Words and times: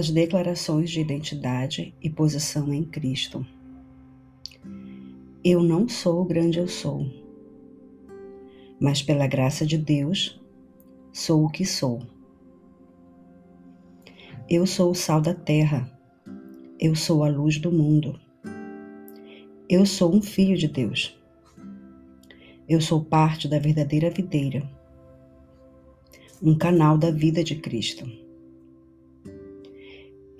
as 0.00 0.08
declarações 0.08 0.90
de 0.90 0.98
identidade 0.98 1.94
e 2.00 2.08
posição 2.08 2.72
em 2.72 2.82
Cristo. 2.82 3.46
Eu 5.44 5.62
não 5.62 5.86
sou 5.90 6.22
o 6.22 6.24
grande 6.24 6.58
eu 6.58 6.66
sou, 6.66 7.06
mas 8.80 9.02
pela 9.02 9.26
graça 9.26 9.66
de 9.66 9.76
Deus, 9.76 10.40
sou 11.12 11.44
o 11.44 11.50
que 11.50 11.66
sou. 11.66 12.00
Eu 14.48 14.66
sou 14.66 14.90
o 14.90 14.94
sal 14.94 15.20
da 15.20 15.34
terra, 15.34 15.92
eu 16.78 16.94
sou 16.94 17.22
a 17.22 17.28
luz 17.28 17.58
do 17.58 17.70
mundo. 17.70 18.18
Eu 19.68 19.84
sou 19.84 20.14
um 20.16 20.22
filho 20.22 20.56
de 20.56 20.66
Deus. 20.66 21.14
Eu 22.66 22.80
sou 22.80 23.04
parte 23.04 23.46
da 23.46 23.58
verdadeira 23.58 24.08
videira, 24.08 24.66
um 26.42 26.56
canal 26.56 26.96
da 26.96 27.10
vida 27.10 27.44
de 27.44 27.56
Cristo. 27.56 28.29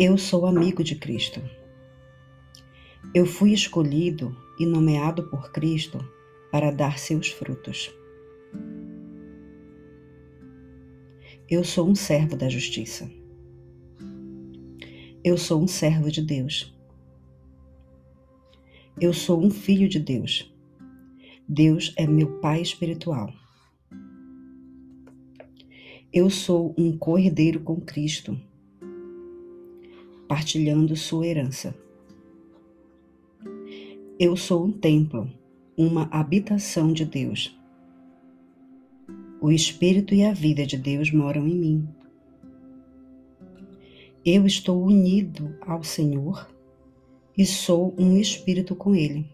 Eu 0.02 0.16
sou 0.16 0.46
amigo 0.46 0.82
de 0.82 0.94
Cristo. 0.94 1.42
Eu 3.14 3.26
fui 3.26 3.52
escolhido 3.52 4.34
e 4.58 4.64
nomeado 4.64 5.28
por 5.28 5.52
Cristo 5.52 5.98
para 6.50 6.70
dar 6.70 6.98
seus 6.98 7.28
frutos. 7.28 7.94
Eu 11.50 11.62
sou 11.62 11.86
um 11.86 11.94
servo 11.94 12.34
da 12.34 12.48
justiça. 12.48 13.12
Eu 15.22 15.36
sou 15.36 15.62
um 15.62 15.68
servo 15.68 16.10
de 16.10 16.22
Deus. 16.22 16.74
Eu 18.98 19.12
sou 19.12 19.44
um 19.44 19.50
filho 19.50 19.86
de 19.86 20.00
Deus. 20.00 20.50
Deus 21.46 21.92
é 21.98 22.06
meu 22.06 22.40
Pai 22.40 22.62
espiritual. 22.62 23.30
Eu 26.10 26.30
sou 26.30 26.74
um 26.78 26.96
cordeiro 26.96 27.60
com 27.60 27.78
Cristo 27.82 28.40
partilhando 30.30 30.94
sua 30.94 31.26
herança. 31.26 31.74
Eu 34.16 34.36
sou 34.36 34.64
um 34.64 34.70
templo, 34.70 35.28
uma 35.76 36.04
habitação 36.04 36.92
de 36.92 37.04
Deus. 37.04 37.60
O 39.40 39.50
Espírito 39.50 40.14
e 40.14 40.24
a 40.24 40.32
vida 40.32 40.64
de 40.64 40.78
Deus 40.78 41.10
moram 41.10 41.48
em 41.48 41.56
mim. 41.56 41.88
Eu 44.24 44.46
estou 44.46 44.80
unido 44.80 45.58
ao 45.62 45.82
Senhor 45.82 46.48
e 47.36 47.44
sou 47.44 47.92
um 47.98 48.16
espírito 48.16 48.76
com 48.76 48.94
Ele. 48.94 49.26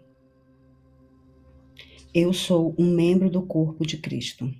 Eu 2.14 2.32
sou 2.32 2.74
um 2.78 2.86
membro 2.86 3.28
do 3.28 3.42
corpo 3.42 3.86
de 3.86 3.98
Cristo. 3.98 4.50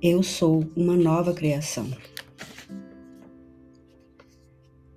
Eu 0.00 0.22
sou 0.22 0.64
uma 0.74 0.96
nova 0.96 1.34
criação. 1.34 1.90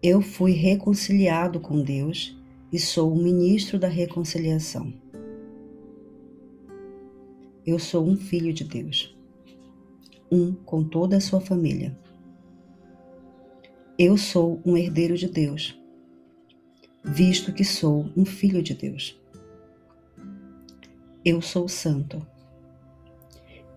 Eu 0.02 0.22
fui 0.22 0.52
reconciliado 0.52 1.60
com 1.60 1.82
Deus 1.82 2.38
e 2.72 2.78
sou 2.78 3.12
o 3.12 3.18
ministro 3.18 3.80
da 3.80 3.88
reconciliação. 3.88 4.94
Eu 7.66 7.80
sou 7.80 8.08
um 8.08 8.16
filho 8.16 8.54
de 8.54 8.64
Deus, 8.64 9.18
um 10.32 10.54
com 10.54 10.84
toda 10.84 11.18
a 11.18 11.20
sua 11.20 11.42
família. 11.42 11.98
Eu 13.98 14.18
sou 14.18 14.62
um 14.64 14.78
herdeiro 14.78 15.18
de 15.18 15.28
Deus, 15.28 15.76
visto 17.04 17.52
que 17.52 17.64
sou 17.64 18.08
um 18.16 18.24
filho 18.24 18.62
de 18.62 18.76
Deus. 18.76 19.20
Eu 21.26 21.42
sou 21.42 21.68
santo. 21.68 22.24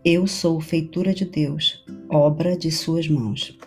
Eu 0.05 0.27
sou 0.27 0.61
feitura 0.61 1.15
de 1.15 1.25
Deus, 1.25 1.83
obra 2.11 2.59
de 2.59 2.71
suas 2.71 3.09
mãos 3.09 3.59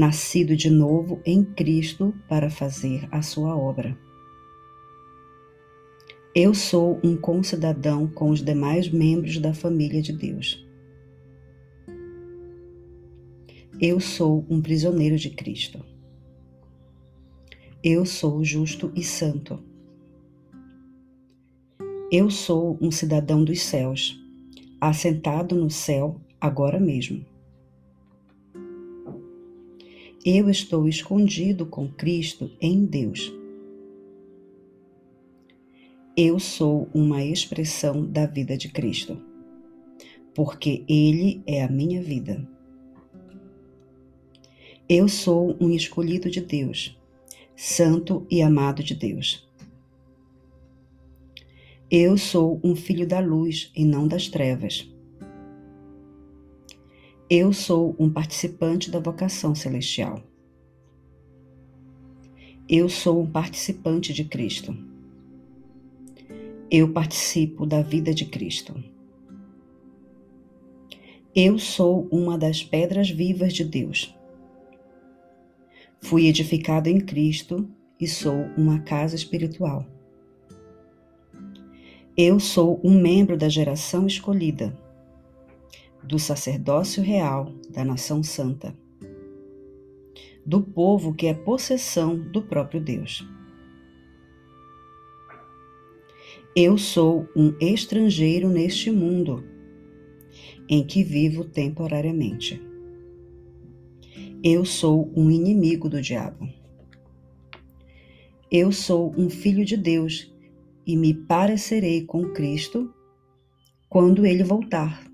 nascido 0.00 0.56
de 0.56 0.70
novo 0.70 1.20
em 1.26 1.44
Cristo 1.44 2.14
para 2.26 2.48
fazer 2.48 3.06
a 3.12 3.20
sua 3.20 3.54
obra. 3.54 3.94
Eu 6.34 6.54
sou 6.54 6.98
um 7.04 7.14
concidadão 7.18 8.06
com 8.06 8.30
os 8.30 8.42
demais 8.42 8.88
membros 8.88 9.38
da 9.38 9.52
família 9.52 10.00
de 10.00 10.14
Deus. 10.14 10.66
Eu 13.78 14.00
sou 14.00 14.46
um 14.48 14.62
prisioneiro 14.62 15.18
de 15.18 15.28
Cristo. 15.28 15.84
Eu 17.84 18.06
sou 18.06 18.42
justo 18.42 18.90
e 18.96 19.04
santo. 19.04 19.62
Eu 22.10 22.30
sou 22.30 22.78
um 22.80 22.90
cidadão 22.90 23.44
dos 23.44 23.60
céus, 23.60 24.18
assentado 24.80 25.54
no 25.54 25.68
céu 25.68 26.18
agora 26.40 26.80
mesmo. 26.80 27.29
Eu 30.24 30.50
estou 30.50 30.86
escondido 30.86 31.64
com 31.64 31.88
Cristo 31.88 32.50
em 32.60 32.84
Deus. 32.84 33.32
Eu 36.14 36.38
sou 36.38 36.90
uma 36.92 37.24
expressão 37.24 38.04
da 38.04 38.26
vida 38.26 38.54
de 38.54 38.68
Cristo, 38.68 39.18
porque 40.34 40.84
Ele 40.86 41.42
é 41.46 41.64
a 41.64 41.70
minha 41.70 42.02
vida. 42.02 42.46
Eu 44.86 45.08
sou 45.08 45.56
um 45.58 45.70
escolhido 45.70 46.28
de 46.28 46.42
Deus, 46.42 47.00
santo 47.56 48.26
e 48.30 48.42
amado 48.42 48.82
de 48.82 48.94
Deus. 48.94 49.48
Eu 51.90 52.18
sou 52.18 52.60
um 52.62 52.76
filho 52.76 53.08
da 53.08 53.20
luz 53.20 53.72
e 53.74 53.86
não 53.86 54.06
das 54.06 54.28
trevas. 54.28 54.86
Eu 57.32 57.52
sou 57.52 57.94
um 57.96 58.10
participante 58.10 58.90
da 58.90 58.98
vocação 58.98 59.54
celestial. 59.54 60.20
Eu 62.68 62.88
sou 62.88 63.22
um 63.22 63.30
participante 63.30 64.12
de 64.12 64.24
Cristo. 64.24 64.76
Eu 66.68 66.92
participo 66.92 67.64
da 67.64 67.82
vida 67.82 68.12
de 68.12 68.24
Cristo. 68.24 68.74
Eu 71.32 71.56
sou 71.56 72.08
uma 72.10 72.36
das 72.36 72.64
pedras 72.64 73.08
vivas 73.08 73.52
de 73.52 73.64
Deus. 73.64 74.12
Fui 76.00 76.26
edificado 76.26 76.88
em 76.88 76.98
Cristo 76.98 77.70
e 78.00 78.08
sou 78.08 78.50
uma 78.56 78.80
casa 78.80 79.14
espiritual. 79.14 79.86
Eu 82.16 82.40
sou 82.40 82.80
um 82.82 83.00
membro 83.00 83.38
da 83.38 83.48
geração 83.48 84.04
escolhida 84.04 84.76
do 86.02 86.18
sacerdócio 86.18 87.02
real 87.02 87.52
da 87.70 87.84
nação 87.84 88.22
santa, 88.22 88.74
do 90.44 90.62
povo 90.62 91.14
que 91.14 91.26
é 91.26 91.34
possessão 91.34 92.18
do 92.18 92.42
próprio 92.42 92.80
Deus. 92.80 93.26
Eu 96.56 96.76
sou 96.76 97.28
um 97.36 97.54
estrangeiro 97.60 98.48
neste 98.48 98.90
mundo 98.90 99.44
em 100.68 100.84
que 100.84 101.04
vivo 101.04 101.44
temporariamente. 101.44 102.60
Eu 104.42 104.64
sou 104.64 105.12
um 105.14 105.30
inimigo 105.30 105.88
do 105.88 106.00
diabo. 106.00 106.48
Eu 108.50 108.72
sou 108.72 109.14
um 109.16 109.28
filho 109.28 109.64
de 109.64 109.76
Deus 109.76 110.32
e 110.86 110.96
me 110.96 111.14
parecerei 111.14 112.04
com 112.04 112.32
Cristo 112.32 112.92
quando 113.88 114.24
ele 114.24 114.42
voltar 114.42 115.09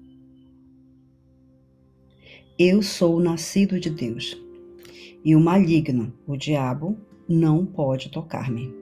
eu 2.58 2.82
sou 2.82 3.20
nascido 3.20 3.78
de 3.78 3.90
Deus, 3.90 4.34
e 5.22 5.36
o 5.36 5.40
maligno, 5.40 6.10
o 6.26 6.38
diabo, 6.38 6.96
não 7.28 7.66
pode 7.66 8.10
tocar-me. 8.10 8.74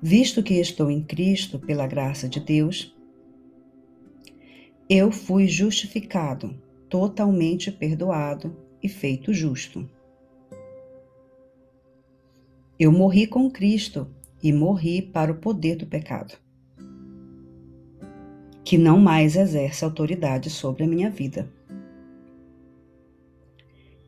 Visto 0.00 0.42
que 0.42 0.54
estou 0.54 0.90
em 0.90 1.02
Cristo 1.02 1.58
pela 1.58 1.86
graça 1.86 2.26
de 2.26 2.40
Deus, 2.40 2.96
eu 4.88 5.12
fui 5.12 5.46
justificado, 5.46 6.56
totalmente 6.88 7.70
perdoado 7.70 8.56
e 8.82 8.88
feito 8.88 9.34
justo. 9.34 9.86
Eu 12.78 12.90
morri 12.90 13.26
com 13.26 13.50
Cristo 13.50 14.08
e 14.42 14.54
morri 14.54 15.02
para 15.02 15.32
o 15.32 15.38
poder 15.38 15.76
do 15.76 15.84
pecado 15.84 16.47
que 18.68 18.76
não 18.76 19.00
mais 19.00 19.34
exerce 19.34 19.82
autoridade 19.82 20.50
sobre 20.50 20.84
a 20.84 20.86
minha 20.86 21.08
vida. 21.08 21.50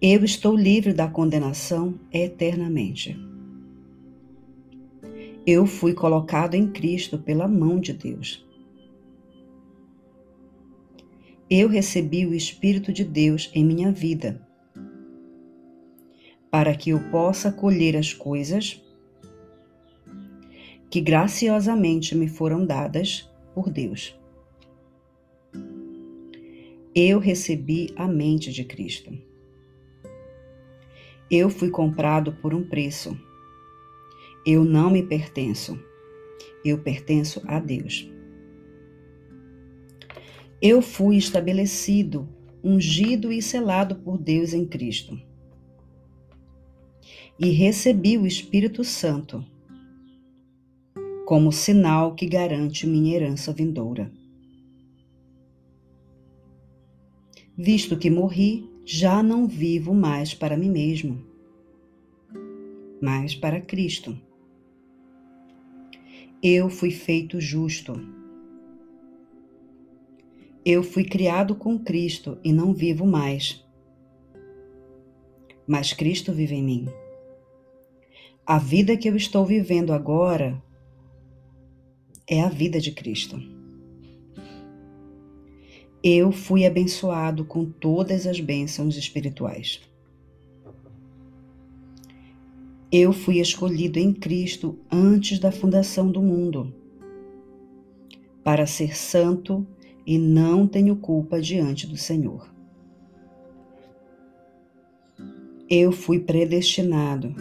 Eu 0.03 0.23
estou 0.23 0.55
livre 0.55 0.93
da 0.93 1.09
condenação 1.09 1.99
eternamente. 2.13 3.19
Eu 5.47 5.65
fui 5.65 5.95
colocado 5.95 6.57
em 6.57 6.71
Cristo 6.71 7.19
pela 7.19 7.49
mão 7.49 7.81
de 7.81 7.95
Deus. 7.95 8.47
Eu 11.49 11.67
recebi 11.67 12.27
o 12.27 12.35
Espírito 12.35 12.93
de 12.93 13.03
Deus 13.03 13.51
em 13.55 13.65
minha 13.65 13.91
vida, 13.91 14.47
para 16.51 16.75
que 16.75 16.91
eu 16.91 17.01
possa 17.11 17.51
colher 17.51 17.97
as 17.97 18.13
coisas 18.13 18.79
que 20.91 21.01
graciosamente 21.01 22.15
me 22.15 22.29
foram 22.29 22.67
dadas 22.67 23.27
por 23.55 23.71
Deus. 23.71 24.20
Eu 26.95 27.21
recebi 27.21 27.93
a 27.95 28.09
mente 28.09 28.51
de 28.51 28.65
Cristo. 28.65 29.17
Eu 31.31 31.49
fui 31.49 31.71
comprado 31.71 32.33
por 32.33 32.53
um 32.53 32.65
preço. 32.65 33.17
Eu 34.45 34.65
não 34.65 34.91
me 34.91 35.01
pertenço. 35.01 35.79
Eu 36.65 36.79
pertenço 36.79 37.41
a 37.47 37.61
Deus. 37.61 38.11
Eu 40.61 40.83
fui 40.83 41.17
estabelecido, 41.17 42.29
ungido 42.63 43.33
e 43.33 43.41
selado 43.41 43.95
por 43.95 44.19
Deus 44.19 44.53
em 44.53 44.67
Cristo. 44.67 45.17
E 47.39 47.51
recebi 47.51 48.19
o 48.19 48.27
Espírito 48.27 48.83
Santo 48.83 49.47
como 51.25 51.53
sinal 51.53 52.17
que 52.17 52.27
garante 52.27 52.85
minha 52.85 53.15
herança 53.15 53.53
vindoura. 53.53 54.11
Visto 57.63 57.99
que 57.99 58.09
morri, 58.09 58.71
já 58.87 59.23
não 59.23 59.47
vivo 59.47 59.93
mais 59.93 60.33
para 60.33 60.57
mim 60.57 60.71
mesmo, 60.71 61.23
mas 63.03 63.35
para 63.35 63.61
Cristo. 63.61 64.19
Eu 66.43 66.71
fui 66.71 66.91
feito 66.91 67.39
justo. 67.39 67.93
Eu 70.65 70.83
fui 70.83 71.05
criado 71.05 71.55
com 71.55 71.79
Cristo 71.79 72.39
e 72.43 72.51
não 72.51 72.73
vivo 72.73 73.05
mais. 73.05 73.63
Mas 75.67 75.93
Cristo 75.93 76.33
vive 76.33 76.55
em 76.55 76.65
mim. 76.65 76.89
A 78.47 78.57
vida 78.57 78.97
que 78.97 79.07
eu 79.07 79.15
estou 79.15 79.45
vivendo 79.45 79.93
agora 79.93 80.63
é 82.27 82.41
a 82.41 82.49
vida 82.49 82.81
de 82.81 82.93
Cristo. 82.93 83.60
Eu 86.03 86.33
fui 86.33 86.65
abençoado 86.65 87.45
com 87.45 87.65
todas 87.65 88.27
as 88.27 88.41
bênçãos 88.41 88.97
espirituais. 88.97 89.81
Eu 92.91 93.13
fui 93.13 93.39
escolhido 93.39 93.99
em 93.99 94.13
Cristo 94.13 94.79
antes 94.91 95.39
da 95.39 95.53
fundação 95.53 96.11
do 96.11 96.23
mundo, 96.23 96.75
para 98.43 98.67
ser 98.67 98.97
santo 98.97 99.67
e 100.07 100.19
não 100.19 100.67
tenho 100.67 100.97
culpa 100.97 101.41
diante 101.41 101.87
do 101.87 101.97
Senhor. 101.97 102.49
Eu 105.69 105.93
fui 105.93 106.19
predestinado, 106.19 107.35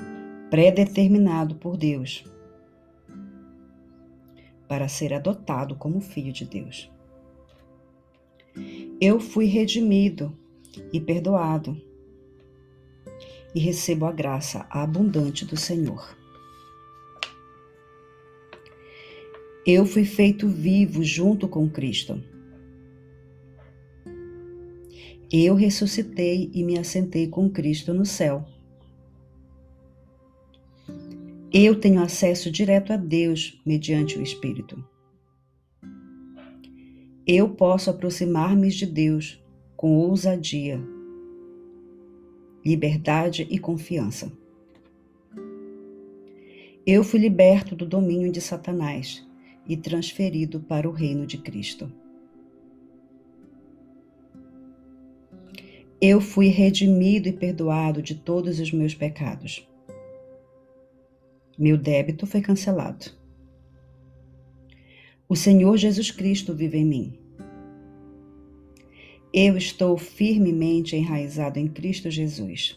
predeterminado 0.50 1.56
por 1.56 1.78
Deus 1.78 2.24
para 4.70 4.88
ser 4.88 5.16
adotado 5.16 5.76
como 5.76 6.00
filho 6.00 6.32
de 6.32 6.46
Deus. 6.46 6.92
Eu 9.00 9.20
fui 9.20 9.46
redimido 9.46 10.38
e 10.92 11.00
perdoado 11.00 11.80
e 13.54 13.60
recebo 13.60 14.06
a 14.06 14.12
graça 14.12 14.66
abundante 14.70 15.46
do 15.46 15.58
Senhor. 15.58 16.18
Eu 19.66 19.86
fui 19.86 20.06
feito 20.06 20.48
vivo 20.48 21.04
junto 21.04 21.48
com 21.48 21.70
Cristo. 21.70 22.22
Eu 25.32 25.54
ressuscitei 25.54 26.50
e 26.54 26.64
me 26.64 26.80
assentei 26.80 27.28
com 27.28 27.50
Cristo 27.50 27.94
no 27.94 28.06
céu. 28.06 28.46
Eu 31.54 31.80
tenho 31.80 32.02
acesso 32.02 32.52
direto 32.52 32.94
a 32.94 32.98
Deus 32.98 33.60
mediante 33.66 34.18
o 34.18 34.24
Espírito. 34.24 34.84
Eu 37.32 37.48
posso 37.48 37.92
aproximar-me 37.92 38.72
de 38.72 38.88
Deus 38.88 39.40
com 39.78 39.96
ousadia, 40.00 40.82
liberdade 42.66 43.48
e 43.52 43.60
confiança. 43.60 44.32
Eu 46.84 47.04
fui 47.04 47.20
liberto 47.20 47.76
do 47.76 47.86
domínio 47.86 48.32
de 48.32 48.42
Satanás 48.42 49.24
e 49.68 49.78
transferido 49.78 50.60
para 50.62 50.90
o 50.90 50.92
reino 50.92 51.28
de 51.28 51.38
Cristo. 51.38 51.92
Eu 56.02 56.20
fui 56.20 56.48
redimido 56.48 57.30
e 57.30 57.32
perdoado 57.32 58.02
de 58.02 58.16
todos 58.16 58.60
os 58.60 58.74
meus 58.74 58.96
pecados. 58.96 59.70
Meu 61.60 61.78
débito 61.78 62.26
foi 62.26 62.42
cancelado. 62.42 63.19
O 65.32 65.36
Senhor 65.36 65.78
Jesus 65.78 66.10
Cristo 66.10 66.56
vive 66.56 66.80
em 66.80 66.86
mim. 66.86 67.14
Eu 69.32 69.56
estou 69.56 69.96
firmemente 69.96 70.96
enraizado 70.96 71.60
em 71.60 71.68
Cristo 71.68 72.10
Jesus. 72.10 72.76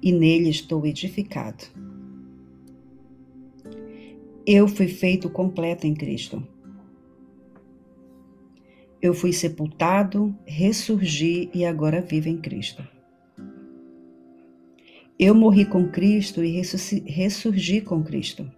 E 0.00 0.12
nele 0.12 0.48
estou 0.48 0.86
edificado. 0.86 1.64
Eu 4.46 4.68
fui 4.68 4.86
feito 4.86 5.28
completo 5.28 5.84
em 5.84 5.94
Cristo. 5.94 6.40
Eu 9.02 9.14
fui 9.14 9.32
sepultado, 9.32 10.32
ressurgi 10.46 11.50
e 11.52 11.64
agora 11.64 12.00
vivo 12.00 12.28
em 12.28 12.38
Cristo. 12.38 12.86
Eu 15.18 15.34
morri 15.34 15.64
com 15.64 15.90
Cristo 15.90 16.44
e 16.44 16.62
ressurgi 17.04 17.80
com 17.80 18.04
Cristo. 18.04 18.48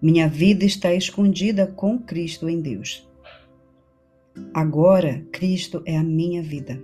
Minha 0.00 0.28
vida 0.28 0.64
está 0.64 0.94
escondida 0.94 1.66
com 1.66 1.98
Cristo 1.98 2.48
em 2.48 2.60
Deus. 2.60 3.08
Agora, 4.52 5.26
Cristo 5.32 5.82
é 5.86 5.96
a 5.96 6.04
minha 6.04 6.42
vida. 6.42 6.82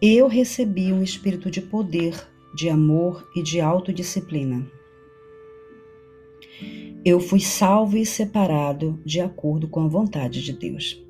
Eu 0.00 0.26
recebi 0.26 0.92
um 0.92 1.02
espírito 1.02 1.50
de 1.50 1.60
poder, 1.60 2.14
de 2.54 2.68
amor 2.68 3.28
e 3.36 3.42
de 3.42 3.60
autodisciplina. 3.60 4.66
Eu 7.04 7.20
fui 7.20 7.40
salvo 7.40 7.96
e 7.96 8.06
separado 8.06 9.00
de 9.04 9.20
acordo 9.20 9.68
com 9.68 9.80
a 9.80 9.88
vontade 9.88 10.42
de 10.42 10.52
Deus. 10.52 11.02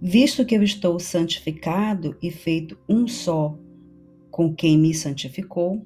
visto 0.00 0.44
que 0.44 0.54
eu 0.54 0.62
estou 0.62 0.98
santificado 0.98 2.16
e 2.22 2.30
feito 2.30 2.78
um 2.88 3.06
só 3.06 3.58
com 4.30 4.54
quem 4.54 4.78
me 4.78 4.94
santificou, 4.94 5.84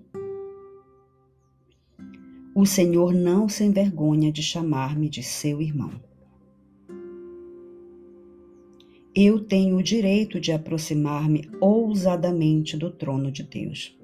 o 2.54 2.66
Senhor 2.66 3.14
não 3.14 3.48
se 3.48 3.64
envergonha 3.64 4.30
de 4.30 4.42
chamar-me 4.42 5.08
de 5.08 5.22
seu 5.22 5.60
irmão. 5.62 5.92
Eu 9.14 9.44
tenho 9.44 9.76
o 9.76 9.82
direito 9.82 10.38
de 10.40 10.52
aproximar-me 10.52 11.48
ousadamente 11.60 12.76
do 12.76 12.90
trono 12.90 13.30
de 13.30 13.42
Deus, 13.42 13.98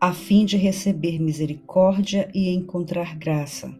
a 0.00 0.12
fim 0.12 0.44
de 0.44 0.56
receber 0.56 1.20
misericórdia 1.20 2.30
e 2.34 2.50
encontrar 2.50 3.16
graça 3.16 3.74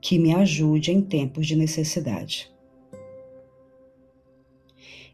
que 0.00 0.18
me 0.18 0.34
ajude 0.34 0.92
em 0.92 1.02
tempos 1.02 1.46
de 1.46 1.56
necessidade. 1.56 2.50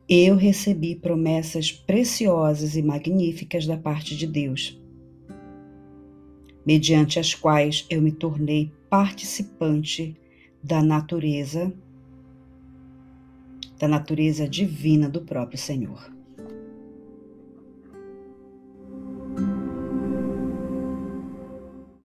Eu 0.08 0.36
recebi 0.36 0.94
promessas 0.94 1.72
preciosas 1.72 2.76
e 2.76 2.82
magníficas 2.82 3.66
da 3.66 3.76
parte 3.76 4.16
de 4.16 4.24
Deus, 4.24 4.80
mediante 6.64 7.18
as 7.18 7.34
quais 7.34 7.84
eu 7.90 8.00
me 8.00 8.12
tornei 8.12 8.70
participante 8.88 10.16
da 10.62 10.80
natureza 10.80 11.72
da 13.78 13.86
natureza 13.86 14.48
divina 14.48 15.08
do 15.08 15.20
próprio 15.20 15.58
Senhor. 15.58 16.15